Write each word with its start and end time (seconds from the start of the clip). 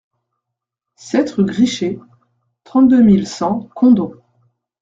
sept 0.95 1.29
rue 1.29 1.45
Grichet, 1.45 1.99
trente-deux 2.63 3.03
mille 3.03 3.27
cent 3.27 3.69
Condom 3.75 4.15